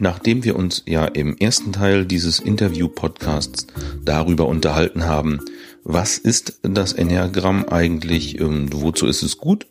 Nachdem 0.00 0.44
wir 0.44 0.56
uns 0.56 0.82
ja 0.86 1.04
im 1.04 1.36
ersten 1.36 1.72
Teil 1.72 2.06
dieses 2.06 2.40
Interview-Podcasts 2.40 3.66
darüber 4.02 4.46
unterhalten 4.46 5.04
haben, 5.04 5.40
was 5.84 6.16
ist 6.16 6.58
das 6.62 6.94
Enneagramm 6.94 7.68
eigentlich, 7.68 8.40
und 8.40 8.80
wozu 8.80 9.06
ist 9.06 9.22
es 9.22 9.36
gut, 9.36 9.66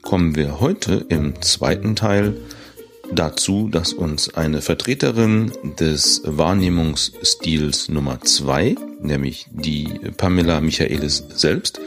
kommen 0.00 0.36
wir 0.36 0.60
heute 0.60 1.04
im 1.08 1.42
zweiten 1.42 1.96
Teil 1.96 2.36
dazu, 3.12 3.68
dass 3.68 3.92
uns 3.92 4.32
eine 4.34 4.62
Vertreterin 4.62 5.50
des 5.80 6.22
Wahrnehmungsstils 6.24 7.88
Nummer 7.88 8.20
zwei, 8.20 8.76
nämlich 9.02 9.48
die 9.50 9.88
Pamela 10.16 10.60
Michaelis 10.60 11.24
selbst, 11.34 11.80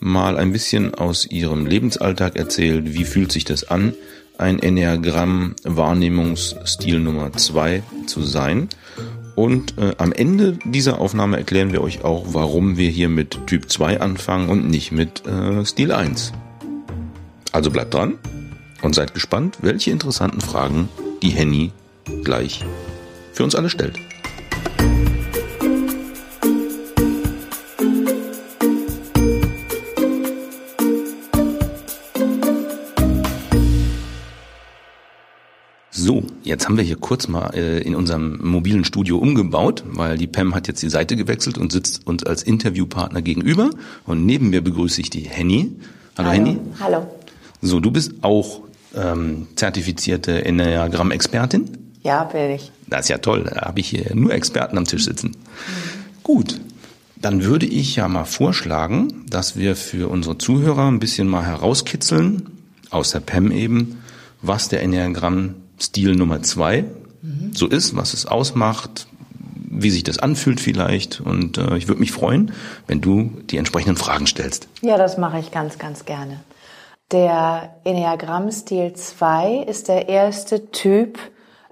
mal 0.00 0.36
ein 0.36 0.52
bisschen 0.52 0.94
aus 0.94 1.26
ihrem 1.26 1.66
Lebensalltag 1.66 2.36
erzählt, 2.36 2.94
wie 2.94 3.04
fühlt 3.04 3.30
sich 3.30 3.44
das 3.44 3.64
an, 3.64 3.94
ein 4.38 4.58
Enneagramm 4.58 5.54
Wahrnehmungsstil 5.64 6.98
Nummer 6.98 7.32
zwei 7.34 7.82
zu 8.06 8.22
sein. 8.22 8.68
Und 9.36 9.78
äh, 9.78 9.92
am 9.98 10.12
Ende 10.12 10.58
dieser 10.64 10.98
Aufnahme 10.98 11.36
erklären 11.36 11.72
wir 11.72 11.82
euch 11.82 12.04
auch, 12.04 12.26
warum 12.28 12.76
wir 12.76 12.90
hier 12.90 13.08
mit 13.08 13.46
Typ 13.46 13.70
2 13.70 14.00
anfangen 14.00 14.48
und 14.48 14.68
nicht 14.68 14.92
mit 14.92 15.26
äh, 15.26 15.64
Stil 15.64 15.92
1. 15.92 16.32
Also 17.52 17.70
bleibt 17.70 17.94
dran 17.94 18.18
und 18.82 18.94
seid 18.94 19.14
gespannt, 19.14 19.58
welche 19.62 19.90
interessanten 19.90 20.40
Fragen 20.40 20.88
die 21.22 21.30
Henny 21.30 21.72
gleich 22.24 22.64
für 23.32 23.44
uns 23.44 23.54
alle 23.54 23.70
stellt. 23.70 23.98
So, 36.10 36.24
jetzt 36.42 36.66
haben 36.66 36.76
wir 36.76 36.82
hier 36.82 36.96
kurz 36.96 37.28
mal 37.28 37.54
äh, 37.54 37.78
in 37.82 37.94
unserem 37.94 38.40
mobilen 38.42 38.84
Studio 38.84 39.18
umgebaut, 39.18 39.84
weil 39.86 40.18
die 40.18 40.26
Pam 40.26 40.56
hat 40.56 40.66
jetzt 40.66 40.82
die 40.82 40.88
Seite 40.88 41.14
gewechselt 41.14 41.56
und 41.56 41.70
sitzt 41.70 42.04
uns 42.04 42.24
als 42.24 42.42
Interviewpartner 42.42 43.22
gegenüber. 43.22 43.70
Und 44.06 44.26
neben 44.26 44.50
mir 44.50 44.60
begrüße 44.60 45.00
ich 45.02 45.10
die 45.10 45.20
Henny. 45.20 45.70
Hallo, 46.18 46.30
Hallo. 46.30 46.32
Henny. 46.32 46.58
Hallo. 46.80 47.06
So, 47.62 47.78
du 47.78 47.92
bist 47.92 48.12
auch 48.22 48.62
ähm, 48.96 49.46
zertifizierte 49.54 50.44
Enneagramm-Expertin? 50.44 51.78
Ja, 52.02 52.24
bin 52.24 52.50
ich. 52.50 52.72
Das 52.88 53.02
ist 53.02 53.10
ja 53.10 53.18
toll. 53.18 53.44
Da 53.44 53.66
habe 53.66 53.78
ich 53.78 53.90
hier 53.90 54.12
nur 54.12 54.32
Experten 54.32 54.78
am 54.78 54.86
Tisch 54.86 55.04
sitzen. 55.04 55.28
Mhm. 55.28 56.22
Gut. 56.24 56.60
Dann 57.18 57.44
würde 57.44 57.66
ich 57.66 57.94
ja 57.94 58.08
mal 58.08 58.24
vorschlagen, 58.24 59.26
dass 59.30 59.56
wir 59.56 59.76
für 59.76 60.10
unsere 60.10 60.38
Zuhörer 60.38 60.88
ein 60.88 60.98
bisschen 60.98 61.28
mal 61.28 61.46
herauskitzeln, 61.46 62.50
aus 62.90 63.12
der 63.12 63.20
PEM 63.20 63.52
eben, 63.52 64.02
was 64.42 64.68
der 64.68 64.82
Enneagramm-Stil 65.80 66.16
Nummer 66.16 66.42
zwei 66.42 66.84
mhm. 67.22 67.52
so 67.54 67.66
ist, 67.66 67.96
was 67.96 68.14
es 68.14 68.26
ausmacht, 68.26 69.06
wie 69.70 69.90
sich 69.90 70.04
das 70.04 70.18
anfühlt 70.18 70.60
vielleicht. 70.60 71.20
Und 71.20 71.58
äh, 71.58 71.76
ich 71.76 71.88
würde 71.88 72.00
mich 72.00 72.12
freuen, 72.12 72.52
wenn 72.86 73.00
du 73.00 73.30
die 73.50 73.56
entsprechenden 73.56 73.96
Fragen 73.96 74.26
stellst. 74.26 74.68
Ja, 74.82 74.96
das 74.96 75.16
mache 75.16 75.38
ich 75.38 75.50
ganz, 75.50 75.78
ganz 75.78 76.04
gerne. 76.04 76.40
Der 77.12 77.74
Enneagramm-Stil 77.84 78.92
2 78.92 79.64
ist 79.68 79.88
der 79.88 80.08
erste 80.08 80.70
Typ 80.70 81.18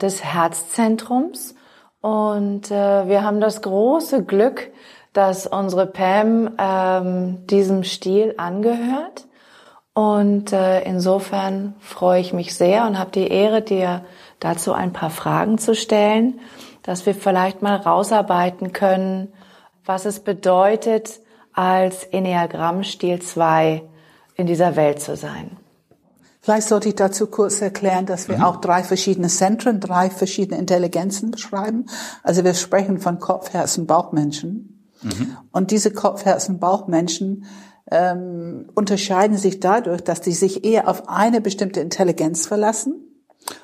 des 0.00 0.24
Herzzentrums 0.24 1.54
und 2.00 2.70
äh, 2.70 3.08
wir 3.08 3.22
haben 3.22 3.40
das 3.40 3.62
große 3.62 4.24
Glück, 4.24 4.70
dass 5.12 5.46
unsere 5.46 5.86
Pam 5.86 6.50
ähm, 6.58 7.46
diesem 7.46 7.84
Stil 7.84 8.34
angehört 8.36 9.27
und 9.98 10.52
äh, 10.52 10.82
insofern 10.82 11.74
freue 11.80 12.20
ich 12.20 12.32
mich 12.32 12.54
sehr 12.54 12.86
und 12.86 13.00
habe 13.00 13.10
die 13.10 13.26
Ehre, 13.26 13.62
dir 13.62 14.04
dazu 14.38 14.72
ein 14.72 14.92
paar 14.92 15.10
Fragen 15.10 15.58
zu 15.58 15.74
stellen, 15.74 16.38
dass 16.84 17.04
wir 17.04 17.16
vielleicht 17.16 17.62
mal 17.62 17.74
rausarbeiten 17.74 18.72
können, 18.72 19.32
was 19.84 20.04
es 20.04 20.20
bedeutet, 20.20 21.18
als 21.52 22.04
Enneagramm-Stil 22.04 23.20
2 23.20 23.82
in 24.36 24.46
dieser 24.46 24.76
Welt 24.76 25.00
zu 25.00 25.16
sein. 25.16 25.56
Vielleicht 26.42 26.68
sollte 26.68 26.90
ich 26.90 26.94
dazu 26.94 27.26
kurz 27.26 27.60
erklären, 27.60 28.06
dass 28.06 28.28
wir 28.28 28.36
mhm. 28.36 28.44
auch 28.44 28.60
drei 28.60 28.84
verschiedene 28.84 29.26
Zentren, 29.26 29.80
drei 29.80 30.10
verschiedene 30.10 30.60
Intelligenzen 30.60 31.32
beschreiben. 31.32 31.86
Also 32.22 32.44
wir 32.44 32.54
sprechen 32.54 33.00
von 33.00 33.18
Kopf, 33.18 33.52
Herzen, 33.52 33.88
Bauchmenschen. 33.88 34.92
Mhm. 35.02 35.36
Und 35.50 35.72
diese 35.72 35.92
Kopf, 35.92 36.24
Herzen, 36.24 36.60
Bauchmenschen 36.60 37.46
ähm, 37.90 38.68
unterscheiden 38.74 39.36
sich 39.36 39.60
dadurch, 39.60 40.02
dass 40.02 40.20
die 40.20 40.32
sich 40.32 40.64
eher 40.64 40.88
auf 40.88 41.08
eine 41.08 41.40
bestimmte 41.40 41.80
Intelligenz 41.80 42.46
verlassen 42.46 43.08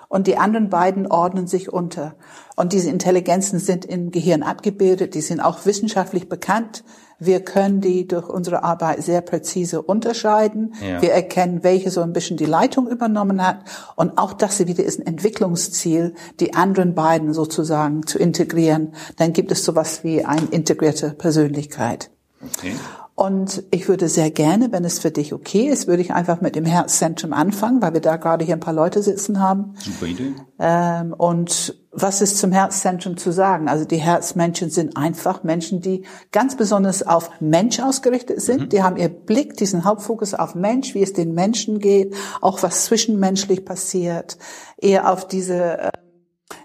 und 0.09 0.27
die 0.27 0.37
anderen 0.37 0.71
beiden 0.71 1.07
ordnen 1.07 1.47
sich 1.47 1.73
unter. 1.73 2.15
Und 2.57 2.73
diese 2.73 2.89
Intelligenzen 2.89 3.59
sind 3.59 3.84
im 3.84 4.11
Gehirn 4.11 4.43
abgebildet, 4.43 5.15
die 5.15 5.21
sind 5.21 5.41
auch 5.41 5.67
wissenschaftlich 5.67 6.29
bekannt. 6.29 6.84
Wir 7.19 7.41
können 7.41 7.81
die 7.81 8.07
durch 8.07 8.29
unsere 8.29 8.65
Arbeit 8.65 9.03
sehr 9.03 9.21
präzise 9.21 9.83
unterscheiden. 9.83 10.75
Ja. 10.81 11.01
Wir 11.01 11.13
erkennen, 11.13 11.63
welche 11.63 11.91
so 11.91 12.01
ein 12.03 12.13
bisschen 12.13 12.37
die 12.37 12.45
Leitung 12.45 12.89
übernommen 12.89 13.45
hat. 13.45 13.59
Und 13.97 14.19
auch 14.19 14.33
das 14.33 14.65
wieder 14.67 14.84
ist 14.84 14.99
ein 14.99 15.07
Entwicklungsziel, 15.07 16.15
die 16.41 16.55
anderen 16.55 16.95
beiden 16.95 17.33
sozusagen 17.33 18.07
zu 18.07 18.19
integrieren. 18.19 18.95
Dann 19.17 19.33
gibt 19.33 19.53
es 19.53 19.65
sowas 19.65 20.05
wie 20.05 20.25
eine 20.25 20.47
integrierte 20.51 21.11
Persönlichkeit. 21.11 22.11
Okay. 22.41 22.75
Und 23.17 23.63
ich 23.71 23.89
würde 23.89 24.09
sehr 24.09 24.33
gerne, 24.33 24.73
wenn 24.73 24.85
es 24.85 24.99
für 24.99 25.13
dich 25.13 25.33
okay 25.33 25.69
ist, 25.69 25.87
würde 25.87 26.03
ich 26.03 26.13
einfach 26.13 26.41
mit 26.41 26.57
dem 26.57 26.65
Herzzentrum 26.65 27.33
anfangen, 27.33 27.81
weil 27.81 27.95
wir 27.95 28.01
da 28.01 28.17
gerade 28.17 28.45
hier 28.45 28.57
ein 28.57 28.61
paar 28.61 28.75
Leute 28.75 29.03
sitzen 29.03 29.41
haben. 29.41 29.75
Super 29.79 30.07
Idee. 30.07 30.33
Ähm, 30.59 31.13
und 31.17 31.79
was 31.93 32.21
ist 32.21 32.39
zum 32.39 32.51
Herzzentrum 32.51 33.17
zu 33.17 33.31
sagen? 33.31 33.69
Also 33.69 33.85
die 33.85 33.99
Herzmenschen 33.99 34.69
sind 34.69 34.97
einfach 34.97 35.45
Menschen, 35.45 35.81
die 35.81 36.05
ganz 36.33 36.57
besonders 36.57 37.07
auf 37.07 37.31
Mensch 37.41 37.79
ausgerichtet 37.79 38.41
sind. 38.41 38.63
Mhm. 38.63 38.69
Die 38.71 38.83
haben 38.83 38.97
ihr 38.97 39.11
Blick, 39.11 39.57
diesen 39.57 39.85
Hauptfokus 39.85 40.35
auf 40.35 40.57
Mensch, 40.57 40.95
wie 40.95 41.03
es 41.03 41.13
den 41.13 41.35
Menschen 41.35 41.79
geht, 41.79 42.17
auch 42.41 42.65
was 42.65 42.87
zwischenmenschlich 42.87 43.65
passiert, 43.65 44.39
eher 44.77 45.09
auf 45.13 45.29
diese 45.29 45.79
äh, 45.79 45.91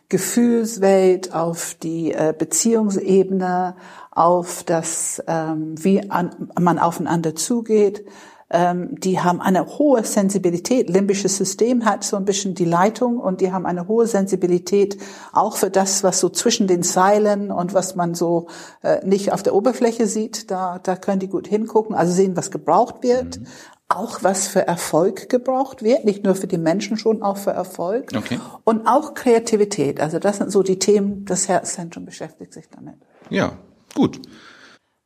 Gefühlswelt, 0.10 1.36
auf 1.36 1.76
die 1.76 2.12
äh, 2.12 2.34
Beziehungsebene, 2.36 3.76
auf 4.12 4.64
das, 4.64 5.24
ähm, 5.28 5.76
wie 5.78 6.10
an, 6.10 6.50
man 6.60 6.80
aufeinander 6.80 7.36
zugeht. 7.36 8.06
Ähm, 8.52 9.00
die 9.00 9.20
haben 9.20 9.42
eine 9.42 9.78
hohe 9.78 10.04
Sensibilität. 10.04 10.90
Limbisches 10.90 11.38
System 11.38 11.86
hat 11.86 12.04
so 12.04 12.18
ein 12.18 12.26
bisschen 12.26 12.56
die 12.56 12.66
Leitung 12.66 13.20
und 13.20 13.42
die 13.42 13.52
haben 13.52 13.68
eine 13.68 13.88
hohe 13.88 14.08
Sensibilität 14.08 14.98
auch 15.34 15.56
für 15.56 15.70
das, 15.70 16.04
was 16.04 16.20
so 16.20 16.30
zwischen 16.30 16.66
den 16.66 16.82
Zeilen 16.82 17.52
und 17.52 17.76
was 17.76 17.96
man 17.96 18.16
so 18.16 18.48
äh, 18.82 19.06
nicht 19.06 19.32
auf 19.34 19.44
der 19.44 19.54
Oberfläche 19.54 20.08
sieht. 20.08 20.50
Da, 20.50 20.80
da 20.82 20.96
können 20.96 21.20
die 21.20 21.28
gut 21.28 21.48
hingucken, 21.48 21.96
also 21.96 22.12
sehen, 22.12 22.36
was 22.36 22.50
gebraucht 22.50 23.04
wird. 23.04 23.40
Mhm. 23.40 23.46
Auch 23.92 24.20
was 24.22 24.48
für 24.48 24.68
Erfolg 24.68 25.30
gebraucht 25.30 25.82
wird, 25.82 26.06
nicht 26.06 26.24
nur 26.24 26.36
für 26.36 26.46
die 26.46 26.60
Menschen, 26.60 26.98
schon 26.98 27.24
auch 27.24 27.38
für 27.38 27.50
Erfolg. 27.52 28.12
Okay. 28.16 28.40
Und 28.64 28.88
auch 28.88 29.16
Kreativität. 29.16 30.00
Also 30.00 30.20
das 30.20 30.38
sind 30.38 30.52
so 30.52 30.62
die 30.62 30.78
Themen, 30.78 31.26
das 31.26 31.48
Herzzentrum 31.48 32.06
beschäftigt 32.06 32.54
sich 32.54 32.70
damit. 32.70 32.96
Ja, 33.32 33.54
Gut. 33.96 34.20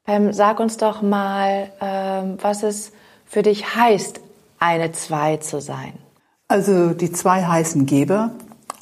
Ähm, 0.06 0.34
sag 0.34 0.60
uns 0.60 0.78
doch 0.78 1.02
mal, 1.02 1.72
ähm, 1.80 2.38
was 2.42 2.64
es 2.64 2.92
für 3.26 3.42
dich 3.42 3.76
heißt, 3.76 4.20
eine 4.60 4.92
Zwei 4.92 5.38
zu 5.38 5.62
sein. 5.62 5.94
Also 6.48 6.94
die 6.94 7.12
zwei 7.12 7.44
heißen 7.44 7.86
Geber. 7.86 8.32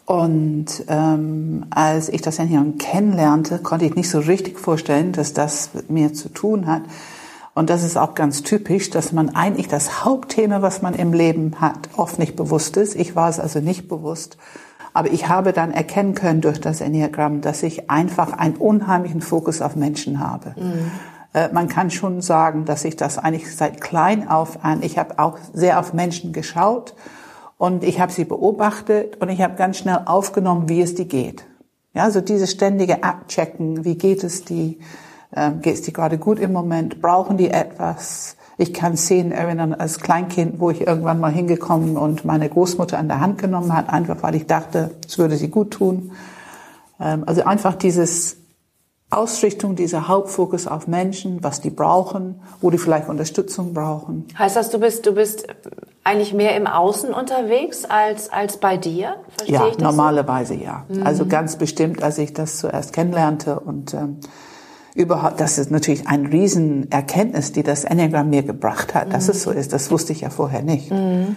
Und 0.06 0.84
ähm, 0.88 1.66
als 1.70 2.10
ich 2.10 2.22
das 2.22 2.40
Ernährung 2.40 2.78
kennenlernte, 2.78 3.60
konnte 3.60 3.86
ich 3.86 3.96
nicht 3.96 4.10
so 4.10 4.20
richtig 4.20 4.60
vorstellen, 4.60 5.14
dass 5.14 5.34
das 5.34 5.74
mit 5.74 5.90
mir 5.90 6.14
zu 6.14 6.30
tun 6.30 6.68
hat. 6.68 6.82
Und 7.54 7.70
das 7.70 7.84
ist 7.84 7.98
auch 7.98 8.16
ganz 8.16 8.44
typisch, 8.44 8.90
dass 8.90 9.12
man 9.12 9.36
eigentlich 9.36 9.68
das 9.68 10.04
Hauptthema, 10.04 10.62
was 10.62 10.82
man 10.82 10.96
im 10.96 11.14
Leben 11.14 11.62
hat, 11.62 11.90
oft 11.96 12.20
nicht 12.20 12.36
bewusst 12.36 12.78
ist. 12.78 12.96
Ich 12.96 13.16
war 13.16 13.30
es 13.30 13.40
also 13.40 13.60
nicht 13.60 13.88
bewusst. 13.88 14.38
Aber 14.94 15.12
ich 15.12 15.30
habe 15.30 15.54
dann 15.54 15.72
erkennen 15.72 16.16
können 16.16 16.42
durch 16.42 16.60
das 16.60 16.82
Enneagramm, 16.82 17.42
dass 17.42 17.64
ich 17.64 17.90
einfach 17.90 18.34
einen 18.34 18.56
unheimlichen 18.56 19.22
Fokus 19.22 19.62
auf 19.62 19.76
Menschen 19.76 20.20
habe. 20.20 20.54
Mhm. 20.58 20.92
Äh, 21.34 21.50
man 21.54 21.68
kann 21.68 21.92
schon 21.92 22.22
sagen, 22.22 22.66
dass 22.66 22.86
ich 22.86 22.96
das 22.96 23.18
eigentlich 23.18 23.56
seit 23.56 23.82
klein 23.82 24.28
auf 24.28 24.64
an, 24.64 24.84
ich 24.84 24.98
habe 24.98 25.20
auch 25.20 25.38
sehr 25.54 25.80
auf 25.80 25.94
Menschen 25.94 26.34
geschaut 26.34 26.94
und 27.58 27.84
ich 27.84 28.02
habe 28.02 28.12
sie 28.12 28.26
beobachtet 28.26 29.22
und 29.22 29.30
ich 29.30 29.42
habe 29.42 29.56
ganz 29.56 29.78
schnell 29.78 30.02
aufgenommen, 30.06 30.68
wie 30.68 30.82
es 30.82 30.96
die 30.96 31.08
geht. 31.08 31.46
Ja, 31.94 32.10
so 32.10 32.22
dieses 32.22 32.52
ständige 32.52 33.04
Abchecken, 33.04 33.84
wie 33.86 33.98
geht 33.98 34.24
es 34.24 34.46
die, 34.46 34.80
ähm, 35.36 35.62
geht 35.62 35.76
es 35.76 35.82
die 35.82 35.94
gerade 35.94 36.18
gut 36.18 36.40
im 36.40 36.54
Moment, 36.54 37.02
brauchen 37.02 37.38
die 37.38 37.50
etwas, 37.50 38.38
ich 38.62 38.74
kann 38.74 38.96
Szenen 38.96 39.32
erinnern 39.32 39.74
als 39.74 40.00
Kleinkind, 40.00 40.60
wo 40.60 40.70
ich 40.70 40.86
irgendwann 40.86 41.20
mal 41.20 41.32
hingekommen 41.32 41.98
und 41.98 42.26
meine 42.26 42.48
Großmutter 42.48 42.98
an 43.00 43.08
der 43.08 43.20
Hand 43.20 43.40
genommen 43.40 43.76
hat, 43.76 43.90
einfach 43.90 44.22
weil 44.22 44.36
ich 44.36 44.46
dachte, 44.46 44.92
es 45.08 45.18
würde 45.18 45.36
sie 45.36 45.48
gut 45.48 45.72
tun. 45.72 46.12
Ähm, 47.00 47.24
also 47.26 47.44
einfach 47.44 47.74
dieses 47.74 48.38
Ausrichtung, 49.10 49.76
dieser 49.76 50.08
Hauptfokus 50.08 50.68
auf 50.68 50.88
Menschen, 50.88 51.44
was 51.44 51.60
die 51.62 51.72
brauchen, 51.72 52.40
wo 52.62 52.70
die 52.70 52.78
vielleicht 52.78 53.10
Unterstützung 53.10 53.74
brauchen. 53.74 54.28
Heißt 54.38 54.56
das, 54.56 54.70
du 54.70 54.80
bist, 54.80 55.08
du 55.08 55.14
bist 55.14 55.48
eigentlich 56.04 56.34
mehr 56.34 56.56
im 56.56 56.68
Außen 56.68 57.14
unterwegs 57.14 57.86
als, 57.86 58.32
als 58.32 58.58
bei 58.58 58.78
dir? 58.78 59.16
Verstehe 59.38 59.56
ja, 59.56 59.72
normalerweise 59.80 60.54
so? 60.54 60.64
ja. 60.64 60.86
Mhm. 60.88 61.06
Also 61.06 61.26
ganz 61.26 61.56
bestimmt, 61.56 62.04
als 62.04 62.20
ich 62.20 62.34
das 62.34 62.60
zuerst 62.60 62.94
kennenlernte 62.94 63.60
und 63.60 63.96
ähm, 63.96 64.20
überhaupt, 64.96 65.40
das 65.40 65.58
ist 65.58 65.72
natürlich 65.72 66.08
ein 66.08 66.26
Riesenerkenntnis, 66.26 67.52
die 67.52 67.64
das 67.64 67.84
Enneagramm 67.84 68.30
mir 68.30 68.44
gebracht 68.44 68.94
hat, 68.94 69.08
mhm. 69.08 69.12
dass 69.12 69.30
es 69.30 69.44
so 69.44 69.52
ist. 69.52 69.74
Das 69.74 69.92
wusste 69.92 70.14
ich 70.14 70.22
ja 70.22 70.30
vorher 70.30 70.62
nicht. 70.62 70.92
Mhm. 70.92 71.36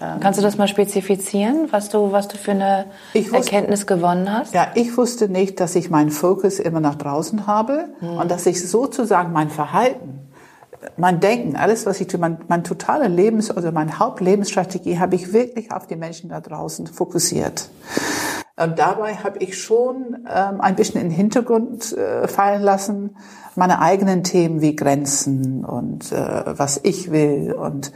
Ähm, 0.00 0.20
Kannst 0.20 0.38
du 0.38 0.42
das 0.42 0.56
mal 0.56 0.68
spezifizieren, 0.68 1.68
was 1.70 1.88
du, 1.88 2.12
was 2.12 2.28
du 2.28 2.36
für 2.36 2.52
eine 2.52 2.86
wusste, 3.14 3.36
Erkenntnis 3.36 3.86
gewonnen 3.86 4.32
hast? 4.32 4.54
Ja, 4.54 4.68
ich 4.74 4.96
wusste 4.96 5.28
nicht, 5.28 5.60
dass 5.60 5.74
ich 5.74 5.90
meinen 5.90 6.10
Fokus 6.10 6.58
immer 6.58 6.80
nach 6.80 6.94
draußen 6.94 7.46
habe 7.46 7.88
mhm. 8.00 8.18
und 8.18 8.30
dass 8.30 8.46
ich 8.46 8.66
sozusagen 8.68 9.32
mein 9.32 9.50
Verhalten 9.50 10.20
mein 10.96 11.20
Denken, 11.20 11.56
alles, 11.56 11.86
was 11.86 12.00
ich 12.00 12.06
tue, 12.06 12.20
mein, 12.20 12.38
mein 12.48 12.64
totale 12.64 13.08
Lebens- 13.08 13.54
oder 13.54 13.72
meine 13.72 13.98
Hauptlebensstrategie 13.98 14.98
habe 14.98 15.16
ich 15.16 15.32
wirklich 15.32 15.72
auf 15.72 15.86
die 15.86 15.96
Menschen 15.96 16.30
da 16.30 16.40
draußen 16.40 16.86
fokussiert. 16.86 17.68
Und 18.58 18.78
dabei 18.78 19.14
habe 19.14 19.38
ich 19.38 19.62
schon 19.62 20.26
ähm, 20.28 20.60
ein 20.60 20.74
bisschen 20.74 21.00
in 21.00 21.08
den 21.08 21.16
Hintergrund 21.16 21.92
äh, 21.92 22.26
fallen 22.26 22.62
lassen, 22.62 23.16
meine 23.54 23.80
eigenen 23.80 24.24
Themen 24.24 24.60
wie 24.60 24.74
Grenzen 24.74 25.64
und 25.64 26.10
äh, 26.12 26.44
was 26.58 26.80
ich 26.82 27.12
will 27.12 27.52
und 27.52 27.92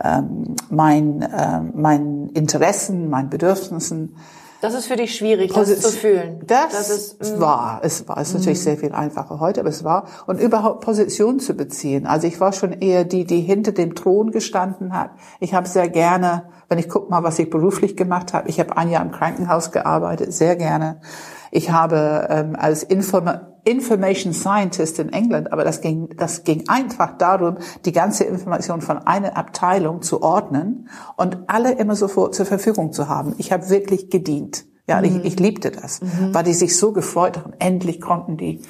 ähm, 0.00 0.54
mein, 0.70 1.22
äh, 1.22 1.60
mein 1.74 2.28
Interessen, 2.32 3.10
mein 3.10 3.28
Bedürfnissen 3.28 4.16
das 4.64 4.72
ist 4.72 4.86
für 4.86 4.96
dich 4.96 5.14
schwierig, 5.14 5.52
das 5.52 5.68
Posi 5.68 5.78
zu 5.78 5.90
fühlen. 5.90 6.40
Das, 6.46 6.72
das 6.72 6.88
ist, 6.88 7.36
mm. 7.36 7.40
war, 7.40 7.80
es 7.82 8.08
war, 8.08 8.16
es 8.16 8.28
ist 8.28 8.34
natürlich 8.34 8.60
mm. 8.60 8.62
sehr 8.62 8.76
viel 8.78 8.92
einfacher 8.92 9.38
heute, 9.38 9.60
aber 9.60 9.68
es 9.68 9.84
war, 9.84 10.06
und 10.26 10.40
überhaupt 10.40 10.80
Position 10.80 11.38
zu 11.38 11.52
beziehen. 11.52 12.06
Also 12.06 12.26
ich 12.26 12.40
war 12.40 12.54
schon 12.54 12.72
eher 12.72 13.04
die, 13.04 13.26
die 13.26 13.42
hinter 13.42 13.72
dem 13.72 13.94
Thron 13.94 14.30
gestanden 14.30 14.96
hat. 14.98 15.10
Ich 15.38 15.52
habe 15.52 15.68
sehr 15.68 15.90
gerne, 15.90 16.44
wenn 16.70 16.78
ich 16.78 16.88
guck 16.88 17.10
mal, 17.10 17.22
was 17.22 17.38
ich 17.38 17.50
beruflich 17.50 17.94
gemacht 17.94 18.32
habe, 18.32 18.48
ich 18.48 18.58
habe 18.58 18.74
ein 18.78 18.88
Jahr 18.88 19.04
im 19.04 19.10
Krankenhaus 19.10 19.70
gearbeitet, 19.70 20.32
sehr 20.32 20.56
gerne. 20.56 21.02
Ich 21.50 21.70
habe 21.70 22.26
ähm, 22.30 22.56
als 22.58 22.82
Informa 22.84 23.53
Information 23.64 24.32
Scientist 24.32 24.98
in 24.98 25.12
England, 25.12 25.52
aber 25.52 25.64
das 25.64 25.80
ging, 25.80 26.08
das 26.16 26.44
ging 26.44 26.68
einfach 26.68 27.16
darum, 27.18 27.58
die 27.84 27.92
ganze 27.92 28.24
Information 28.24 28.80
von 28.80 28.98
einer 28.98 29.36
Abteilung 29.36 30.02
zu 30.02 30.22
ordnen 30.22 30.88
und 31.16 31.38
alle 31.46 31.72
immer 31.72 31.96
sofort 31.96 32.34
zur 32.34 32.46
Verfügung 32.46 32.92
zu 32.92 33.08
haben. 33.08 33.34
Ich 33.38 33.52
habe 33.52 33.70
wirklich 33.70 34.10
gedient. 34.10 34.64
Ja, 34.86 34.98
mhm. 35.00 35.04
ich, 35.04 35.24
ich 35.24 35.40
liebte 35.40 35.70
das, 35.70 36.02
mhm. 36.02 36.34
weil 36.34 36.44
die 36.44 36.52
sich 36.52 36.76
so 36.76 36.92
gefreut 36.92 37.38
haben. 37.38 37.54
Endlich 37.58 38.00
konnten 38.00 38.36
die 38.36 38.60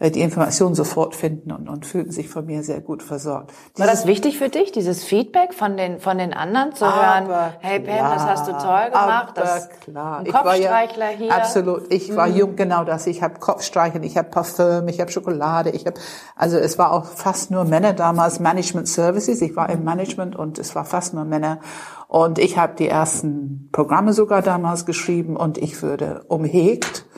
die 0.00 0.20
Informationen 0.20 0.74
sofort 0.74 1.14
finden 1.14 1.52
und, 1.52 1.68
und 1.68 1.86
fühlten 1.86 2.12
sich 2.12 2.28
von 2.28 2.46
mir 2.46 2.62
sehr 2.62 2.80
gut 2.80 3.02
versorgt. 3.02 3.52
Dieses 3.76 3.78
War 3.78 3.86
das 3.86 4.06
wichtig 4.06 4.38
für 4.38 4.48
dich, 4.48 4.72
dieses 4.72 5.04
Feedback 5.04 5.54
von 5.54 5.76
den, 5.76 6.00
von 6.00 6.18
den 6.18 6.32
anderen 6.32 6.74
zu 6.74 6.84
hören, 6.84 7.28
hey 7.60 7.80
Pam, 7.80 7.96
klar, 7.96 8.14
das 8.14 8.24
hast 8.24 8.48
du 8.48 8.52
toll 8.52 8.90
gemacht, 8.90 9.32
das 9.36 9.68
klar. 9.80 10.18
ein 10.18 10.26
Kopfstreichler 10.26 11.10
ja, 11.10 11.16
hier. 11.16 11.34
Absolut, 11.34 11.92
ich 11.92 12.14
war 12.16 12.28
mhm. 12.28 12.36
jung, 12.36 12.56
genau 12.56 12.84
das. 12.84 13.06
Ich 13.06 13.22
habe 13.22 13.38
Kopfstreichen, 13.38 14.02
ich 14.02 14.16
habe 14.16 14.28
Parfüm, 14.30 14.88
ich 14.88 15.00
habe 15.00 15.10
Schokolade, 15.10 15.70
ich 15.70 15.86
habe, 15.86 15.98
also 16.36 16.56
es 16.56 16.78
war 16.78 16.92
auch 16.92 17.04
fast 17.04 17.50
nur 17.50 17.64
Männer 17.64 17.92
damals, 17.92 18.40
Management 18.40 18.88
Services, 18.88 19.40
ich 19.42 19.56
war 19.56 19.70
im 19.70 19.84
Management 19.84 20.36
und 20.36 20.58
es 20.58 20.74
war 20.74 20.84
fast 20.84 21.14
nur 21.14 21.24
Männer. 21.24 21.60
Und 22.08 22.38
ich 22.38 22.58
habe 22.58 22.74
die 22.76 22.88
ersten 22.88 23.70
Programme 23.72 24.12
sogar 24.12 24.42
damals 24.42 24.84
geschrieben 24.84 25.36
und 25.36 25.56
ich 25.56 25.82
würde 25.82 26.24
umhegt 26.28 27.06
äh, 27.06 27.11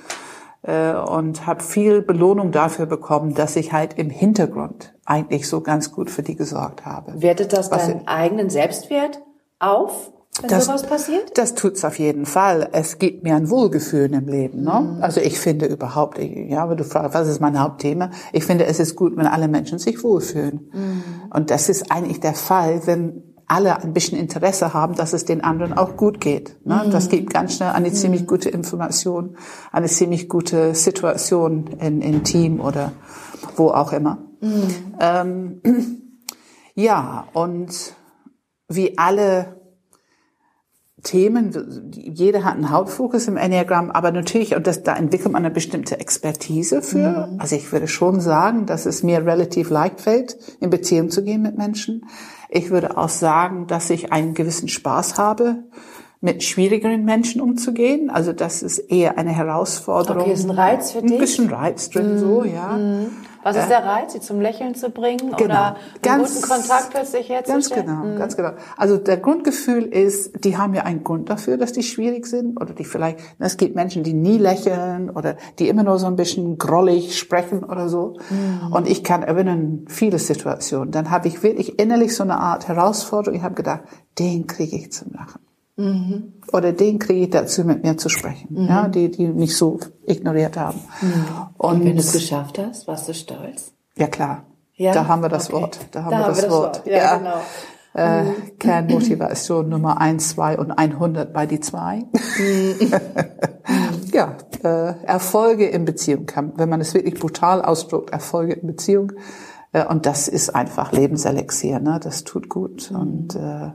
und 0.66 1.46
habe 1.46 1.62
viel 1.62 2.00
Belohnung 2.00 2.50
dafür 2.50 2.86
bekommen, 2.86 3.34
dass 3.34 3.54
ich 3.56 3.72
halt 3.72 3.98
im 3.98 4.08
Hintergrund 4.08 4.94
eigentlich 5.04 5.46
so 5.46 5.60
ganz 5.60 5.92
gut 5.92 6.10
für 6.10 6.22
die 6.22 6.36
gesorgt 6.36 6.86
habe. 6.86 7.20
Wertet 7.20 7.52
das 7.52 7.68
deinen 7.68 8.06
eigenen 8.08 8.48
Selbstwert 8.48 9.20
auf? 9.58 10.10
Wenn 10.40 10.50
das, 10.50 10.64
sowas 10.64 10.82
passiert? 10.84 11.38
Das 11.38 11.54
tut's 11.54 11.84
auf 11.84 11.98
jeden 11.98 12.26
Fall. 12.26 12.68
Es 12.72 12.98
gibt 12.98 13.22
mir 13.22 13.36
ein 13.36 13.50
Wohlgefühl 13.50 14.12
im 14.12 14.26
Leben. 14.26 14.62
Ne? 14.62 14.94
Mhm. 14.96 15.02
Also 15.02 15.20
ich 15.20 15.38
finde 15.38 15.66
überhaupt, 15.66 16.18
ja, 16.18 16.68
wenn 16.68 16.76
du 16.76 16.82
fragst, 16.82 17.14
was 17.14 17.28
ist 17.28 17.40
mein 17.40 17.60
Hauptthema? 17.60 18.10
Ich 18.32 18.44
finde, 18.44 18.64
es 18.64 18.80
ist 18.80 18.96
gut, 18.96 19.16
wenn 19.16 19.26
alle 19.26 19.46
Menschen 19.46 19.78
sich 19.78 20.02
wohlfühlen. 20.02 20.70
Mhm. 20.72 21.02
Und 21.32 21.50
das 21.50 21.68
ist 21.68 21.92
eigentlich 21.92 22.18
der 22.18 22.34
Fall, 22.34 22.84
wenn 22.86 23.33
alle 23.46 23.82
ein 23.82 23.92
bisschen 23.92 24.18
Interesse 24.18 24.74
haben, 24.74 24.94
dass 24.94 25.12
es 25.12 25.24
den 25.24 25.42
anderen 25.42 25.72
auch 25.72 25.96
gut 25.96 26.20
geht. 26.20 26.56
Ne? 26.64 26.84
Mhm. 26.86 26.90
Das 26.90 27.08
gibt 27.08 27.32
ganz 27.32 27.56
schnell 27.56 27.70
eine 27.70 27.88
mhm. 27.88 27.94
ziemlich 27.94 28.26
gute 28.26 28.48
Information, 28.48 29.36
eine 29.72 29.86
ziemlich 29.86 30.28
gute 30.28 30.74
Situation 30.74 31.66
in, 31.80 32.00
in 32.00 32.24
Team 32.24 32.60
oder 32.60 32.92
wo 33.56 33.68
auch 33.70 33.92
immer. 33.92 34.18
Mhm. 34.40 34.94
Ähm, 35.00 35.60
ja, 36.74 37.26
und 37.32 37.94
wie 38.68 38.96
alle 38.98 39.63
Themen, 41.04 41.92
jeder 41.92 42.44
hat 42.44 42.54
einen 42.54 42.70
Hauptfokus 42.70 43.28
im 43.28 43.36
Enneagramm, 43.36 43.90
aber 43.90 44.10
natürlich, 44.10 44.56
und 44.56 44.66
das, 44.66 44.82
da 44.82 44.96
entwickelt 44.96 45.32
man 45.32 45.44
eine 45.44 45.54
bestimmte 45.54 46.00
Expertise 46.00 46.82
für. 46.82 47.28
Mhm. 47.28 47.40
Also 47.40 47.54
ich 47.54 47.70
würde 47.70 47.86
schon 47.86 48.20
sagen, 48.20 48.66
dass 48.66 48.86
es 48.86 49.02
mir 49.02 49.24
relativ 49.24 49.70
leicht 49.70 50.00
fällt, 50.00 50.36
in 50.60 50.70
Beziehung 50.70 51.10
zu 51.10 51.22
gehen 51.22 51.42
mit 51.42 51.56
Menschen. 51.56 52.06
Ich 52.48 52.70
würde 52.70 52.96
auch 52.96 53.08
sagen, 53.08 53.66
dass 53.66 53.90
ich 53.90 54.12
einen 54.12 54.34
gewissen 54.34 54.68
Spaß 54.68 55.18
habe, 55.18 55.64
mit 56.20 56.42
schwierigeren 56.42 57.04
Menschen 57.04 57.42
umzugehen. 57.42 58.08
Also 58.08 58.32
das 58.32 58.62
ist 58.62 58.78
eher 58.78 59.18
eine 59.18 59.30
Herausforderung. 59.30 60.22
Okay, 60.22 60.32
ist 60.32 60.44
ein 60.44 60.50
Reiz 60.50 60.92
für 60.92 61.02
dich? 61.02 61.12
Ein 61.12 61.18
bisschen 61.18 61.50
Reiz 61.50 61.90
drin, 61.90 62.14
mm, 62.14 62.18
so, 62.18 62.44
ja. 62.44 62.78
Mm. 62.78 63.10
Was 63.44 63.56
ist 63.56 63.68
der 63.68 63.84
Reiz, 63.84 64.14
sie 64.14 64.20
zum 64.20 64.40
Lächeln 64.40 64.74
zu 64.74 64.88
bringen 64.88 65.32
genau. 65.36 65.44
oder 65.44 65.66
einen 65.66 65.76
ganz, 66.02 66.34
guten 66.34 66.48
Kontakt 66.48 66.90
plötzlich 66.90 67.28
herzustellen? 67.28 67.86
Ganz 67.86 68.04
genau, 68.04 68.14
mm. 68.14 68.18
ganz 68.18 68.36
genau. 68.36 68.50
Also 68.76 68.96
der 68.96 69.18
Grundgefühl 69.18 69.84
ist, 69.84 70.44
die 70.44 70.56
haben 70.56 70.72
ja 70.72 70.84
einen 70.84 71.04
Grund 71.04 71.28
dafür, 71.28 71.58
dass 71.58 71.72
die 71.72 71.82
schwierig 71.82 72.26
sind 72.26 72.58
oder 72.58 72.72
die 72.72 72.84
vielleicht, 72.84 73.18
es 73.38 73.58
gibt 73.58 73.76
Menschen, 73.76 74.02
die 74.02 74.14
nie 74.14 74.38
lächeln 74.38 75.10
oder 75.10 75.36
die 75.58 75.68
immer 75.68 75.82
nur 75.82 75.98
so 75.98 76.06
ein 76.06 76.16
bisschen 76.16 76.56
grollig 76.56 77.18
sprechen 77.18 77.64
oder 77.64 77.90
so. 77.90 78.16
Mm. 78.30 78.72
Und 78.72 78.88
ich 78.88 79.04
kann 79.04 79.22
erinnern, 79.22 79.84
viele 79.88 80.18
Situationen. 80.18 80.90
Dann 80.90 81.10
habe 81.10 81.28
ich 81.28 81.42
wirklich 81.42 81.78
innerlich 81.78 82.16
so 82.16 82.22
eine 82.22 82.38
Art 82.38 82.66
Herausforderung. 82.66 83.36
Ich 83.36 83.44
habe 83.44 83.54
gedacht, 83.54 83.82
den 84.18 84.46
kriege 84.46 84.74
ich 84.76 84.90
zum 84.90 85.12
Lachen. 85.12 85.40
Mhm. 85.76 86.34
Oder 86.52 86.72
den 86.72 86.98
kriege 86.98 87.20
ich 87.22 87.30
dazu, 87.30 87.64
mit 87.64 87.82
mir 87.82 87.96
zu 87.96 88.08
sprechen, 88.08 88.48
mhm. 88.50 88.68
ja, 88.68 88.88
die, 88.88 89.10
die 89.10 89.26
mich 89.26 89.56
so 89.56 89.80
ignoriert 90.06 90.56
haben. 90.56 90.80
Mhm. 91.00 91.24
Und, 91.58 91.72
Und, 91.72 91.84
wenn 91.84 91.96
du 91.96 92.00
es 92.00 92.12
geschafft 92.12 92.58
hast, 92.58 92.86
warst 92.86 93.08
du 93.08 93.14
stolz? 93.14 93.72
Ja, 93.96 94.06
klar. 94.06 94.44
Ja? 94.74 94.92
Da 94.92 95.08
haben 95.08 95.22
wir 95.22 95.28
das 95.28 95.50
okay. 95.50 95.62
Wort. 95.62 95.78
Da 95.92 96.04
haben 96.04 96.10
da 96.10 96.18
wir 96.18 96.26
das, 96.26 96.36
wir 96.36 96.42
das 96.42 96.52
Wort. 96.52 96.76
Wort. 96.76 96.86
Ja, 96.86 96.96
ja. 96.96 97.16
genau. 97.16 97.40
Äh, 97.96 98.24
mhm. 98.24 98.58
Kernmotivation 98.58 99.68
Nummer 99.68 100.00
eins, 100.00 100.30
zwei 100.30 100.58
und 100.58 100.72
100 100.72 101.32
bei 101.32 101.46
die 101.46 101.60
zwei. 101.60 102.04
Mhm. 103.66 104.10
ja, 104.12 104.36
äh, 104.62 105.04
Erfolge 105.06 105.66
in 105.66 105.86
Beziehung, 105.86 106.30
wenn 106.56 106.68
man 106.68 106.82
es 106.82 106.92
wirklich 106.92 107.18
brutal 107.18 107.62
ausdrückt, 107.62 108.10
Erfolge 108.10 108.52
in 108.52 108.66
Beziehung. 108.66 109.12
Äh, 109.72 109.86
und 109.86 110.04
das 110.04 110.28
ist 110.28 110.50
einfach 110.50 110.92
Lebenselixier, 110.92 111.80
ne? 111.80 111.98
das 112.02 112.24
tut 112.24 112.50
gut. 112.50 112.90
Mhm. 112.90 112.96
Und 112.96 113.36
äh, 113.36 113.70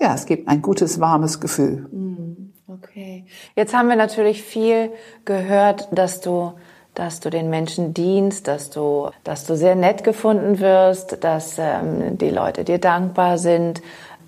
ja, 0.00 0.14
es 0.14 0.26
gibt 0.26 0.48
ein 0.48 0.62
gutes, 0.62 1.00
warmes 1.00 1.40
Gefühl. 1.40 1.86
Hm, 1.90 2.52
okay. 2.68 3.26
Jetzt 3.56 3.74
haben 3.74 3.88
wir 3.88 3.96
natürlich 3.96 4.42
viel 4.42 4.90
gehört, 5.24 5.88
dass 5.92 6.20
du 6.20 6.52
dass 6.98 7.20
du 7.20 7.30
den 7.30 7.48
Menschen 7.48 7.94
dienst, 7.94 8.48
dass 8.48 8.70
du, 8.70 9.10
dass 9.22 9.44
du 9.44 9.56
sehr 9.56 9.76
nett 9.76 10.02
gefunden 10.02 10.58
wirst, 10.58 11.22
dass 11.22 11.56
ähm, 11.56 12.18
die 12.18 12.30
Leute 12.30 12.64
dir 12.64 12.78
dankbar 12.78 13.38
sind. 13.38 13.80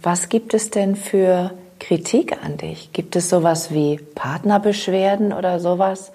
Was 0.03 0.29
gibt 0.29 0.55
es 0.55 0.71
denn 0.71 0.95
für 0.95 1.51
Kritik 1.81 2.39
an 2.45 2.59
dich? 2.59 2.93
Gibt 2.93 3.17
es 3.17 3.29
sowas 3.29 3.73
wie 3.73 3.99
Partnerbeschwerden 4.15 5.33
oder 5.33 5.59
sowas? 5.59 6.13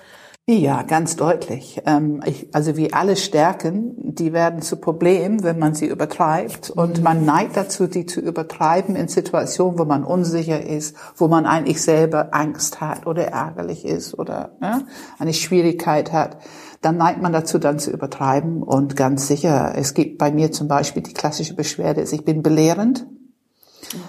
Ja, 0.48 0.84
ganz 0.84 1.16
deutlich. 1.16 1.82
Ähm, 1.88 2.22
also 2.52 2.78
wie 2.78 2.94
alle 2.94 3.16
Stärken, 3.16 3.96
die 3.98 4.32
werden 4.32 4.62
zu 4.62 4.76
Problemen, 4.76 5.42
wenn 5.42 5.58
man 5.58 5.74
sie 5.74 5.88
übertreibt. 5.88 6.70
Und 6.70 7.00
mhm. 7.00 7.04
man 7.04 7.26
neigt 7.26 7.58
dazu, 7.58 7.88
die 7.88 8.06
zu 8.06 8.20
übertreiben 8.20 8.96
in 8.96 9.08
Situationen, 9.08 9.80
wo 9.80 9.86
man 9.86 10.04
unsicher 10.04 10.64
ist, 10.64 10.96
wo 11.16 11.28
man 11.28 11.48
eigentlich 11.48 11.82
selber 11.82 12.36
Angst 12.36 12.80
hat 12.80 13.08
oder 13.08 13.28
ärgerlich 13.28 13.86
ist 13.86 14.20
oder 14.20 14.52
ne, 14.62 14.86
eine 15.18 15.34
Schwierigkeit 15.34 16.14
hat. 16.14 16.38
Dann 16.82 16.98
neigt 16.98 17.24
man 17.24 17.34
dazu, 17.34 17.58
dann 17.58 17.80
zu 17.80 17.90
übertreiben. 17.90 18.62
Und 18.62 18.96
ganz 18.96 19.28
sicher, 19.28 19.74
es 19.76 19.96
gibt 19.96 20.20
bei 20.20 20.32
mir 20.32 20.52
zum 20.52 20.68
Beispiel 20.68 21.02
die 21.02 21.14
klassische 21.14 21.56
Beschwerde, 21.56 22.02
ist, 22.02 22.14
ich 22.14 22.24
bin 22.24 22.44
belehrend. 22.44 23.08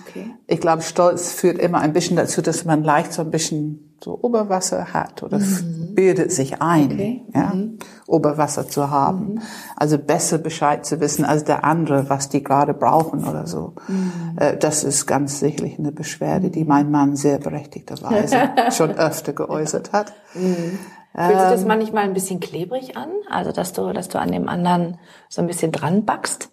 Okay. 0.07 0.35
Ich 0.47 0.61
glaube, 0.61 0.83
Stolz 0.83 1.33
führt 1.33 1.57
immer 1.59 1.78
ein 1.78 1.95
bisschen 1.95 2.16
dazu, 2.16 2.43
dass 2.43 2.66
man 2.66 2.85
leicht 2.85 3.14
so 3.14 3.23
ein 3.23 3.31
bisschen 3.31 3.86
so 4.03 4.19
Oberwasser 4.21 4.93
hat 4.93 5.23
oder 5.23 5.38
mhm. 5.38 5.95
bildet 5.95 6.31
sich 6.33 6.61
ein, 6.61 6.93
okay. 6.93 7.25
ja, 7.35 7.55
mhm. 7.55 7.79
Oberwasser 8.07 8.69
zu 8.69 8.91
haben. 8.91 9.35
Mhm. 9.35 9.43
Also 9.76 9.99
besser 9.99 10.38
Bescheid 10.38 10.85
zu 10.85 11.00
wissen 11.00 11.25
als 11.25 11.45
der 11.45 11.65
andere, 11.65 12.09
was 12.09 12.29
die 12.29 12.43
gerade 12.43 12.75
brauchen 12.75 13.26
oder 13.26 13.47
so. 13.47 13.75
Mhm. 13.88 14.37
Äh, 14.37 14.57
das 14.57 14.85
ist 14.85 15.07
ganz 15.07 15.41
sicherlich 15.41 15.79
eine 15.79 15.93
Beschwerde, 15.93 16.50
die 16.50 16.65
mein 16.65 16.91
Mann 16.91 17.17
sehr 17.17 17.38
berechtigterweise 17.38 18.50
schon 18.71 18.91
öfter 18.93 19.33
geäußert 19.33 19.93
hat. 19.93 20.12
Mhm. 20.35 20.79
Fühlt 21.17 21.38
sich 21.38 21.49
das 21.49 21.62
ähm, 21.62 21.69
manchmal 21.69 22.05
ein 22.05 22.12
bisschen 22.12 22.41
klebrig 22.41 22.97
an? 22.97 23.09
Also, 23.31 23.50
dass 23.50 23.73
du, 23.73 23.93
dass 23.95 24.09
du 24.09 24.19
an 24.19 24.31
dem 24.31 24.49
anderen 24.49 24.99
so 25.31 25.41
ein 25.41 25.47
bisschen 25.47 25.73
dran 25.73 26.05
backst? 26.05 26.50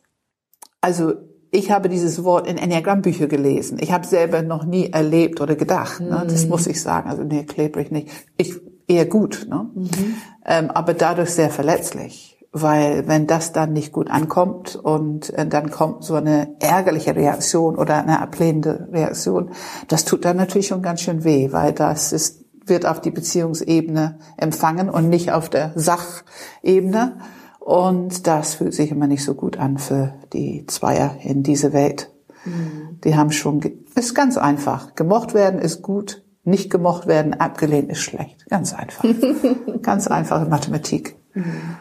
Also, 0.80 1.14
ich 1.54 1.70
habe 1.70 1.88
dieses 1.88 2.24
Wort 2.24 2.48
in 2.48 2.58
Enneagramm-Bücher 2.58 3.28
gelesen. 3.28 3.78
Ich 3.80 3.92
habe 3.92 4.08
selber 4.08 4.42
noch 4.42 4.66
nie 4.66 4.92
erlebt 4.92 5.40
oder 5.40 5.56
gedacht. 5.56 6.00
Ne? 6.00 6.26
Das 6.28 6.46
mhm. 6.46 6.50
muss 6.50 6.66
ich 6.66 6.82
sagen. 6.82 7.10
Also 7.10 7.24
nee, 7.24 7.44
klebrig 7.44 7.92
nicht. 7.92 8.10
Ich 8.38 8.60
eher 8.88 9.06
gut, 9.06 9.46
ne? 9.48 9.70
Mhm. 9.76 10.16
Ähm, 10.46 10.72
aber 10.72 10.96
dadurch 10.96 11.30
sehr 11.30 11.52
verletzlich. 11.52 12.40
Weil 12.52 13.08
wenn 13.08 13.28
das 13.28 13.52
dann 13.52 13.72
nicht 13.72 13.92
gut 13.92 14.10
ankommt 14.10 14.76
und 14.76 15.32
äh, 15.36 15.46
dann 15.46 15.70
kommt 15.70 16.04
so 16.04 16.16
eine 16.16 16.56
ärgerliche 16.60 17.16
Reaktion 17.16 17.78
oder 17.78 17.98
eine 17.98 18.20
ablehnende 18.20 18.88
Reaktion, 18.92 19.52
das 19.88 20.06
tut 20.06 20.26
dann 20.26 20.38
natürlich 20.38 20.68
schon 20.68 20.82
ganz 20.82 21.02
schön 21.02 21.24
weh, 21.24 21.52
weil 21.52 21.72
das 21.72 22.14
ist, 22.14 22.46
wird 22.66 22.88
auf 22.88 23.00
die 23.00 23.12
Beziehungsebene 23.12 24.18
empfangen 24.38 24.90
und 24.90 25.08
nicht 25.08 25.32
auf 25.32 25.50
der 25.50 25.72
Sachebene. 25.76 27.18
Und 27.64 28.28
das 28.28 28.56
fühlt 28.56 28.74
sich 28.74 28.92
immer 28.92 29.08
nicht 29.08 29.24
so 29.24 29.36
gut 29.36 29.58
an 29.58 29.78
für 29.78 30.16
die 30.34 30.66
Zweier 30.68 31.16
in 31.24 31.44
dieser 31.44 31.72
Welt. 31.72 32.12
Mhm. 32.44 33.00
Die 33.06 33.16
haben 33.16 33.32
schon, 33.32 33.62
ist 33.96 34.14
ganz 34.14 34.38
einfach. 34.38 34.96
Gemocht 34.96 35.34
werden 35.34 35.62
ist 35.62 35.82
gut, 35.82 36.24
nicht 36.44 36.70
gemocht 36.70 37.08
werden, 37.08 37.34
abgelehnt 37.34 37.90
ist 37.90 38.02
schlecht. 38.02 38.50
Ganz 38.50 38.74
einfach. 38.74 39.06
ganz 39.82 40.08
einfache 40.08 40.44
Mathematik. 40.46 41.16
Mhm. 41.36 41.78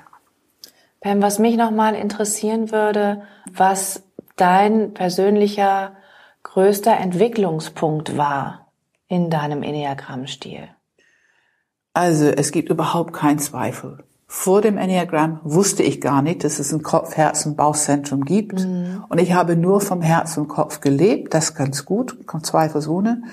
Pam, 1.01 1.21
was 1.21 1.41
mich 1.41 1.57
nochmal 1.57 1.97
interessieren 1.97 2.71
würde, 2.71 3.23
was 3.53 4.05
dein 4.37 4.95
persönlicher 4.95 5.97
größter 6.45 6.97
Entwicklungspunkt 6.97 8.17
war 8.17 8.69
in 9.09 9.31
deinem 9.31 9.65
Enneagramm-Stil. 9.65 10.69
Also 11.93 12.27
es 12.27 12.53
gibt 12.53 12.69
überhaupt 12.69 13.13
keinen 13.15 13.41
Zweifel. 13.41 14.05
Vor 14.35 14.63
dem 14.63 14.79
Enneagramm 14.79 15.41
wusste 15.45 15.83
ich 15.83 16.01
gar 16.01 16.23
nicht, 16.23 16.43
dass 16.43 16.59
es 16.59 16.73
ein 16.73 16.83
Kopf, 16.83 17.19
Herz 17.19 17.45
und 17.45 17.55
Bauchzentrum 17.55 18.25
gibt. 18.25 18.65
Mhm. 18.65 19.05
Und 19.11 19.21
ich 19.21 19.35
habe 19.35 19.57
nur 19.57 19.83
vom 19.83 20.01
Herz 20.01 20.39
und 20.39 20.49
Kopf 20.49 20.81
gelebt, 20.81 21.35
das 21.35 21.55
ganz 21.55 21.85
gut, 21.85 22.17
zweifelsohne. 22.43 23.25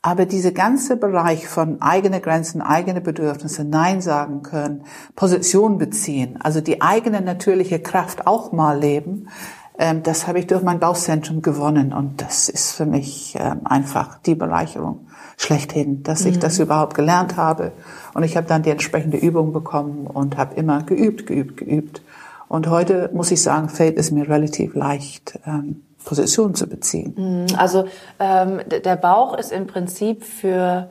Aber 0.00 0.24
dieser 0.24 0.52
ganze 0.52 0.96
Bereich 0.96 1.46
von 1.46 1.82
eigene 1.82 2.22
Grenzen, 2.22 2.62
eigene 2.62 3.02
Bedürfnisse, 3.02 3.62
Nein 3.62 4.00
sagen 4.00 4.42
können, 4.42 4.84
Position 5.14 5.76
beziehen, 5.76 6.38
also 6.40 6.62
die 6.62 6.80
eigene 6.80 7.20
natürliche 7.20 7.78
Kraft 7.78 8.26
auch 8.26 8.50
mal 8.50 8.80
leben, 8.80 9.28
das 10.02 10.26
habe 10.26 10.40
ich 10.40 10.48
durch 10.48 10.62
mein 10.62 10.80
Bauchzentrum 10.80 11.40
gewonnen. 11.40 11.92
Und 11.92 12.20
das 12.20 12.48
ist 12.48 12.72
für 12.72 12.86
mich 12.86 13.36
ähm, 13.38 13.60
einfach 13.64 14.18
die 14.18 14.34
Bereicherung 14.34 15.06
schlechthin, 15.36 16.02
dass 16.02 16.24
ich 16.24 16.36
mhm. 16.36 16.40
das 16.40 16.58
überhaupt 16.58 16.94
gelernt 16.94 17.36
habe. 17.36 17.72
Und 18.12 18.24
ich 18.24 18.36
habe 18.36 18.46
dann 18.46 18.62
die 18.62 18.70
entsprechende 18.70 19.16
Übung 19.16 19.52
bekommen 19.52 20.08
und 20.08 20.36
habe 20.36 20.56
immer 20.56 20.82
geübt, 20.82 21.26
geübt, 21.26 21.56
geübt. 21.58 22.02
Und 22.48 22.68
heute 22.68 23.10
muss 23.12 23.30
ich 23.30 23.42
sagen, 23.42 23.68
fällt 23.68 23.98
es 23.98 24.10
mir 24.10 24.28
relativ 24.28 24.74
leicht, 24.74 25.38
ähm, 25.46 25.82
Position 26.04 26.54
zu 26.54 26.66
beziehen. 26.66 27.14
Mhm. 27.16 27.56
Also 27.56 27.84
ähm, 28.18 28.60
der 28.68 28.96
Bauch 28.96 29.36
ist 29.38 29.52
im 29.52 29.66
Prinzip 29.66 30.24
für 30.24 30.90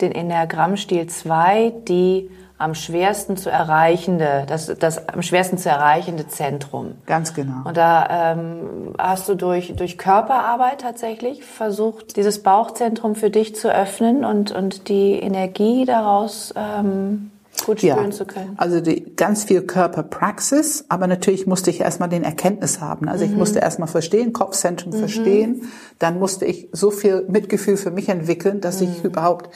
den 0.00 0.12
Enneagrammstil 0.12 1.06
2 1.06 1.72
die 1.88 2.30
am 2.60 2.74
schwersten 2.74 3.36
zu 3.36 3.50
erreichende, 3.50 4.44
das, 4.46 4.66
das 4.78 5.08
am 5.08 5.22
schwersten 5.22 5.56
zu 5.56 5.70
erreichende 5.70 6.28
Zentrum. 6.28 6.92
Ganz 7.06 7.32
genau. 7.32 7.62
Und 7.64 7.76
da 7.76 8.32
ähm, 8.32 8.94
hast 8.98 9.28
du 9.28 9.34
durch, 9.34 9.74
durch 9.74 9.96
Körperarbeit 9.96 10.82
tatsächlich 10.82 11.42
versucht, 11.42 12.16
dieses 12.16 12.42
Bauchzentrum 12.42 13.14
für 13.14 13.30
dich 13.30 13.54
zu 13.56 13.72
öffnen 13.74 14.24
und, 14.26 14.52
und 14.52 14.88
die 14.88 15.14
Energie 15.14 15.86
daraus 15.86 16.52
ähm, 16.54 17.30
gut 17.64 17.78
spüren 17.78 18.04
ja, 18.04 18.10
zu 18.10 18.26
können. 18.26 18.54
Also 18.58 18.80
die, 18.80 19.16
ganz 19.16 19.44
viel 19.44 19.62
Körperpraxis, 19.62 20.84
aber 20.90 21.06
natürlich 21.06 21.46
musste 21.46 21.70
ich 21.70 21.80
erstmal 21.80 22.10
den 22.10 22.24
Erkenntnis 22.24 22.80
haben. 22.80 23.08
Also 23.08 23.24
mhm. 23.24 23.32
ich 23.32 23.38
musste 23.38 23.60
erstmal 23.60 23.88
verstehen, 23.88 24.34
Kopfzentrum 24.34 24.92
mhm. 24.92 24.98
verstehen. 24.98 25.62
Dann 25.98 26.18
musste 26.18 26.44
ich 26.44 26.68
so 26.72 26.90
viel 26.90 27.24
Mitgefühl 27.28 27.78
für 27.78 27.90
mich 27.90 28.10
entwickeln, 28.10 28.60
dass 28.60 28.80
mhm. 28.80 28.88
ich 28.88 29.04
überhaupt 29.04 29.48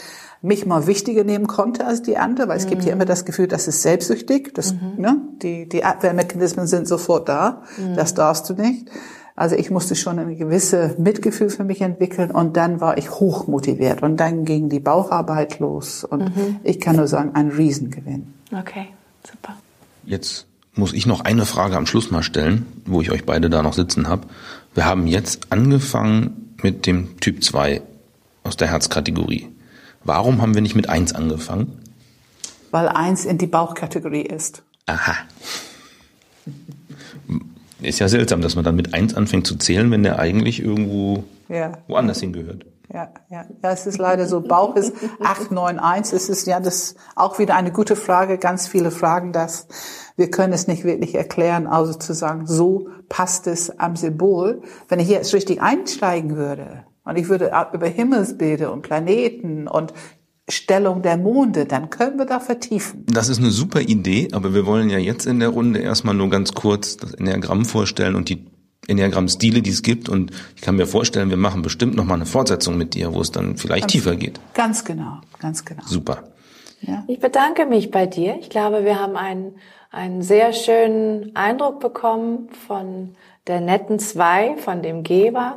mich 0.44 0.66
mal 0.66 0.86
wichtiger 0.86 1.24
nehmen 1.24 1.46
konnte 1.46 1.86
als 1.86 2.02
die 2.02 2.18
andere, 2.18 2.48
weil 2.48 2.58
es 2.58 2.66
gibt 2.66 2.82
ja 2.82 2.88
mhm. 2.88 3.00
immer 3.00 3.04
das 3.06 3.24
Gefühl, 3.24 3.48
das 3.48 3.66
ist 3.66 3.82
selbstsüchtig, 3.82 4.52
das, 4.54 4.74
mhm. 4.74 4.92
ne, 4.98 5.16
die, 5.42 5.68
die 5.68 5.84
Abwehrmechanismen 5.84 6.66
sind 6.66 6.86
sofort 6.86 7.28
da, 7.28 7.62
mhm. 7.78 7.96
das 7.96 8.14
darfst 8.14 8.48
du 8.50 8.54
nicht. 8.54 8.90
Also 9.36 9.56
ich 9.56 9.70
musste 9.70 9.96
schon 9.96 10.18
ein 10.18 10.36
gewisse 10.36 10.94
Mitgefühl 10.98 11.48
für 11.50 11.64
mich 11.64 11.80
entwickeln 11.80 12.30
und 12.30 12.56
dann 12.56 12.80
war 12.80 12.98
ich 12.98 13.10
hoch 13.10 13.48
motiviert 13.48 14.02
und 14.02 14.18
dann 14.18 14.44
ging 14.44 14.68
die 14.68 14.78
Baucharbeit 14.78 15.58
los 15.58 16.04
und 16.04 16.36
mhm. 16.36 16.56
ich 16.62 16.78
kann 16.78 16.96
nur 16.96 17.08
sagen, 17.08 17.30
ein 17.34 17.48
Riesengewinn. 17.48 18.34
Okay, 18.52 18.88
super. 19.28 19.56
Jetzt 20.04 20.46
muss 20.74 20.92
ich 20.92 21.06
noch 21.06 21.22
eine 21.22 21.46
Frage 21.46 21.76
am 21.76 21.86
Schluss 21.86 22.10
mal 22.10 22.22
stellen, 22.22 22.66
wo 22.84 23.00
ich 23.00 23.10
euch 23.10 23.24
beide 23.24 23.48
da 23.48 23.62
noch 23.62 23.72
sitzen 23.72 24.08
habe. 24.08 24.26
Wir 24.74 24.84
haben 24.84 25.06
jetzt 25.06 25.46
angefangen 25.50 26.54
mit 26.62 26.86
dem 26.86 27.18
Typ 27.20 27.42
2 27.42 27.80
aus 28.44 28.56
der 28.56 28.68
Herzkategorie. 28.68 29.48
Warum 30.04 30.42
haben 30.42 30.54
wir 30.54 30.62
nicht 30.62 30.74
mit 30.74 30.88
1 30.88 31.14
angefangen? 31.14 31.80
Weil 32.70 32.88
1 32.88 33.24
in 33.24 33.38
die 33.38 33.46
Bauchkategorie 33.46 34.22
ist. 34.22 34.62
Aha. 34.86 35.14
Ist 37.80 37.98
ja 37.98 38.08
seltsam, 38.08 38.40
dass 38.40 38.54
man 38.54 38.64
dann 38.64 38.76
mit 38.76 38.94
eins 38.94 39.14
anfängt 39.14 39.46
zu 39.46 39.56
zählen, 39.56 39.90
wenn 39.90 40.02
der 40.02 40.18
eigentlich 40.18 40.60
irgendwo 40.60 41.24
ja. 41.48 41.72
woanders 41.86 42.20
hingehört. 42.20 42.64
Ja, 42.92 43.10
ja, 43.30 43.44
ja, 43.62 43.70
es 43.70 43.86
ist 43.86 43.98
leider 43.98 44.26
so. 44.26 44.40
Bauch 44.40 44.76
ist 44.76 44.92
891. 45.22 46.14
Es 46.14 46.28
ist 46.28 46.46
ja 46.46 46.60
das 46.60 46.94
auch 47.16 47.38
wieder 47.38 47.56
eine 47.56 47.72
gute 47.72 47.96
Frage. 47.96 48.38
Ganz 48.38 48.68
viele 48.68 48.90
fragen 48.90 49.32
das. 49.32 49.66
Wir 50.16 50.30
können 50.30 50.52
es 50.52 50.68
nicht 50.68 50.84
wirklich 50.84 51.14
erklären, 51.14 51.66
also 51.66 51.94
zu 51.94 52.12
sagen, 52.12 52.46
so 52.46 52.88
passt 53.08 53.46
es 53.46 53.78
am 53.78 53.96
Symbol. 53.96 54.62
Wenn 54.88 55.00
ich 55.00 55.08
jetzt 55.08 55.34
richtig 55.34 55.60
einsteigen 55.60 56.36
würde 56.36 56.84
und 57.04 57.16
ich 57.16 57.28
würde 57.28 57.52
über 57.72 57.86
Himmelsbilder 57.86 58.72
und 58.72 58.82
Planeten 58.82 59.68
und 59.68 59.92
Stellung 60.48 61.00
der 61.00 61.16
Monde, 61.16 61.64
dann 61.64 61.88
können 61.88 62.18
wir 62.18 62.26
da 62.26 62.38
vertiefen. 62.38 63.06
Das 63.06 63.28
ist 63.30 63.38
eine 63.38 63.50
super 63.50 63.80
Idee, 63.80 64.28
aber 64.32 64.52
wir 64.52 64.66
wollen 64.66 64.90
ja 64.90 64.98
jetzt 64.98 65.26
in 65.26 65.40
der 65.40 65.48
Runde 65.48 65.80
erstmal 65.80 66.14
nur 66.14 66.28
ganz 66.28 66.52
kurz 66.52 66.98
das 66.98 67.14
Enneagramm 67.14 67.64
vorstellen 67.64 68.14
und 68.14 68.28
die 68.28 68.44
Enneagramm-Stile, 68.86 69.62
die 69.62 69.70
es 69.70 69.82
gibt. 69.82 70.10
Und 70.10 70.32
ich 70.54 70.60
kann 70.60 70.76
mir 70.76 70.86
vorstellen, 70.86 71.30
wir 71.30 71.38
machen 71.38 71.62
bestimmt 71.62 71.96
nochmal 71.96 72.16
eine 72.16 72.26
Fortsetzung 72.26 72.76
mit 72.76 72.92
dir, 72.92 73.14
wo 73.14 73.22
es 73.22 73.32
dann 73.32 73.56
vielleicht 73.56 73.84
ganz, 73.84 73.92
tiefer 73.92 74.16
geht. 74.16 74.38
Ganz 74.52 74.84
genau, 74.84 75.20
ganz 75.38 75.64
genau. 75.64 75.82
Super. 75.86 76.24
Ja. 76.82 77.04
Ich 77.06 77.20
bedanke 77.20 77.64
mich 77.64 77.90
bei 77.90 78.06
dir. 78.06 78.36
Ich 78.40 78.50
glaube, 78.50 78.84
wir 78.84 79.00
haben 79.00 79.16
einen, 79.16 79.54
einen 79.90 80.20
sehr 80.20 80.52
schönen 80.52 81.34
Eindruck 81.34 81.80
bekommen 81.80 82.48
von 82.66 83.14
der 83.46 83.60
netten 83.60 83.98
Zwei, 83.98 84.56
von 84.56 84.82
dem 84.82 85.02
Geber. 85.02 85.56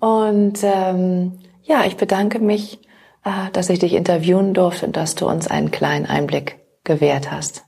Und 0.00 0.58
ähm, 0.62 1.38
ja, 1.62 1.84
ich 1.84 1.96
bedanke 1.96 2.38
mich 2.38 2.80
äh, 3.24 3.50
dass 3.52 3.70
ich 3.70 3.78
dich 3.78 3.94
interviewen 3.94 4.54
durfte 4.54 4.86
und 4.86 4.96
dass 4.96 5.14
du 5.14 5.26
uns 5.26 5.48
einen 5.48 5.70
kleinen 5.70 6.06
Einblick 6.06 6.58
gewährt 6.84 7.30
hast. 7.30 7.64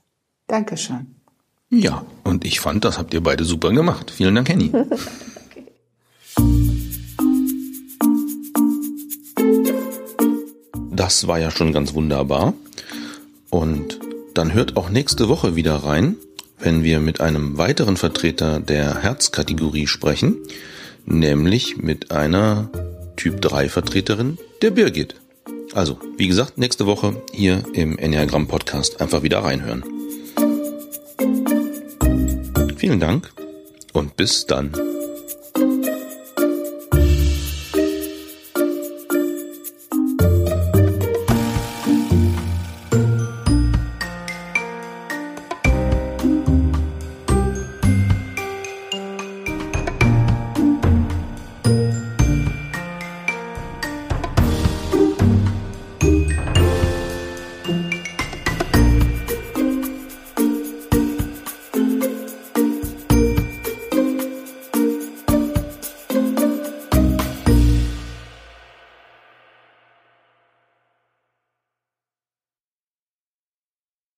Dankeschön. 0.47 1.15
Ja, 1.69 2.05
und 2.23 2.45
ich 2.45 2.59
fand, 2.61 2.85
das 2.85 2.97
habt 2.97 3.13
ihr 3.13 3.21
beide 3.21 3.43
super 3.43 3.71
gemacht. 3.71 4.11
Vielen 4.11 4.35
Dank, 4.35 4.49
Henny. 4.49 4.71
Das 10.91 11.27
war 11.27 11.37
ja 11.37 11.51
schon 11.51 11.73
ganz 11.73 11.93
wunderbar. 11.93 12.55
Und 13.51 13.99
dann 14.33 14.51
hört 14.55 14.75
auch 14.77 14.89
nächste 14.89 15.29
Woche 15.29 15.55
wieder 15.55 15.75
rein, 15.75 16.15
wenn 16.59 16.83
wir 16.83 16.99
mit 16.99 17.21
einem 17.21 17.57
weiteren 17.57 17.97
Vertreter 17.97 18.59
der 18.59 19.01
Herzkategorie 19.01 19.87
sprechen, 19.87 20.37
nämlich 21.05 21.77
mit 21.77 22.11
einer 22.11 22.69
Typ 23.15 23.41
3 23.41 23.69
Vertreterin, 23.69 24.37
der 24.61 24.71
Birgit. 24.71 25.15
Also, 25.73 25.99
wie 26.17 26.27
gesagt, 26.27 26.57
nächste 26.57 26.85
Woche 26.85 27.21
hier 27.33 27.63
im 27.73 27.97
Enneagramm 27.97 28.47
Podcast 28.47 29.01
einfach 29.01 29.23
wieder 29.23 29.39
reinhören. 29.39 29.83
Vielen 32.77 32.99
Dank 32.99 33.31
und 33.93 34.15
bis 34.15 34.45
dann. 34.45 34.71